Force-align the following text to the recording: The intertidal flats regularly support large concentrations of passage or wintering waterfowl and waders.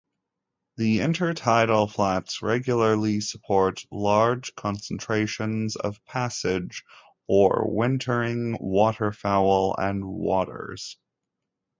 The 0.77 0.97
intertidal 0.97 1.87
flats 1.91 2.41
regularly 2.41 3.19
support 3.21 3.85
large 3.91 4.55
concentrations 4.55 5.75
of 5.75 6.03
passage 6.05 6.83
or 7.27 7.65
wintering 7.69 8.57
waterfowl 8.59 9.75
and 9.77 10.03
waders. 10.03 10.97